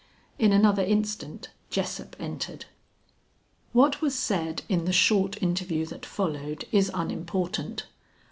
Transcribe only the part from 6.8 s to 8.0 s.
unimportant.